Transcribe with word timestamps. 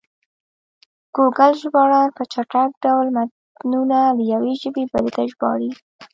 ګوګل 1.15 1.53
ژباړن 1.61 2.07
په 2.17 2.23
چټک 2.31 2.71
ډول 2.83 3.07
متنونه 3.15 3.97
له 4.17 4.23
یوې 4.33 4.53
ژبې 4.61 4.83
بلې 4.91 5.11
ته 5.15 5.21
ژباړي. 5.31 5.71